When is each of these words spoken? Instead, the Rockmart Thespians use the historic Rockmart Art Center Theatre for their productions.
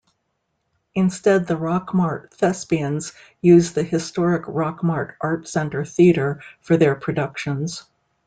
Instead, 0.95 1.45
the 1.45 1.53
Rockmart 1.55 2.31
Thespians 2.33 3.13
use 3.39 3.73
the 3.73 3.83
historic 3.83 4.45
Rockmart 4.47 5.13
Art 5.21 5.47
Center 5.47 5.85
Theatre 5.85 6.41
for 6.59 6.75
their 6.75 6.95
productions. 6.95 7.83